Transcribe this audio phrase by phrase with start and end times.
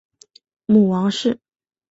[0.65, 1.39] 母王氏。